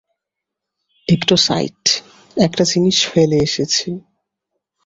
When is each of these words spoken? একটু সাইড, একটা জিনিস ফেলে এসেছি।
একটু 1.07 1.35
সাইড, 1.37 1.79
একটা 2.37 2.63
জিনিস 2.63 2.97
ফেলে 3.07 3.37
এসেছি। 3.37 3.89